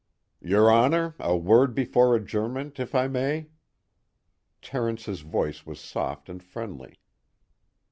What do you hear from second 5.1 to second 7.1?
voice was soft and friendly.